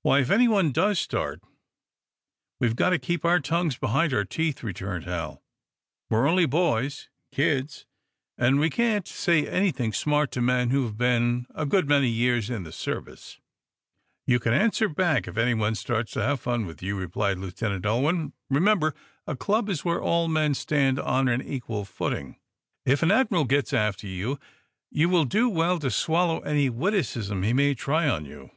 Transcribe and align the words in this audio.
"Why, 0.00 0.20
if 0.20 0.30
anyone 0.30 0.72
does 0.72 0.98
start, 0.98 1.42
we've 2.58 2.74
got 2.74 2.88
to 2.88 2.98
keep 2.98 3.26
our 3.26 3.38
tongues 3.38 3.76
behind 3.76 4.14
our 4.14 4.24
teeth," 4.24 4.62
returned 4.62 5.04
Hal. 5.04 5.42
"We're 6.08 6.26
only 6.26 6.46
boys 6.46 7.10
kids 7.30 7.84
and 8.38 8.58
we 8.58 8.70
can't 8.70 9.06
say 9.06 9.46
anything 9.46 9.92
smart 9.92 10.30
to 10.32 10.40
men 10.40 10.70
who 10.70 10.84
have 10.84 10.96
been 10.96 11.44
a 11.54 11.66
good 11.66 11.86
many 11.86 12.08
years 12.08 12.48
in 12.48 12.62
the 12.62 12.72
service." 12.72 13.40
"You 14.26 14.40
can 14.40 14.54
answer 14.54 14.88
back, 14.88 15.28
if 15.28 15.36
anyone 15.36 15.74
starts 15.74 16.12
to 16.12 16.20
have 16.22 16.38
any 16.38 16.42
fun 16.44 16.64
with 16.64 16.82
you," 16.82 16.96
replied 16.96 17.36
Lieutenant 17.36 17.84
Ulwin. 17.84 18.32
"Remember, 18.48 18.94
a 19.26 19.36
club 19.36 19.68
is 19.68 19.84
where 19.84 20.00
all 20.00 20.28
men 20.28 20.54
stand 20.54 20.98
on 20.98 21.28
an 21.28 21.42
equal 21.42 21.84
footing. 21.84 22.38
If 22.86 23.02
an 23.02 23.10
admiral 23.10 23.44
gets 23.44 23.74
after 23.74 24.06
you, 24.06 24.40
you 24.90 25.10
will 25.10 25.26
do 25.26 25.50
well 25.50 25.78
to 25.80 25.90
swallow 25.90 26.40
any 26.40 26.70
witticism 26.70 27.42
he 27.42 27.52
may 27.52 27.74
try 27.74 28.08
on 28.08 28.24
you. 28.24 28.50